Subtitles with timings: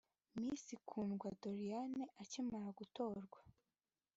[0.43, 3.39] Miss Kundwa Doriane akimara gutorwa